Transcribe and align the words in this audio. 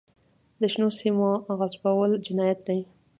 د 0.59 0.61
شنو 0.73 0.89
سیمو 0.99 1.29
غصبول 1.59 2.11
جنایت 2.25 2.59
دی. 2.67 2.79